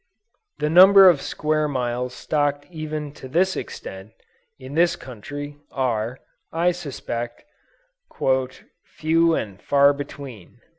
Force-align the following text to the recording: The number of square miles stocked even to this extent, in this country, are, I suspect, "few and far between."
The 0.57 0.67
number 0.71 1.07
of 1.07 1.21
square 1.21 1.67
miles 1.67 2.15
stocked 2.15 2.65
even 2.71 3.11
to 3.11 3.27
this 3.27 3.55
extent, 3.55 4.13
in 4.57 4.73
this 4.73 4.95
country, 4.95 5.57
are, 5.71 6.17
I 6.51 6.71
suspect, 6.71 7.43
"few 8.83 9.35
and 9.35 9.61
far 9.61 9.93
between." 9.93 10.57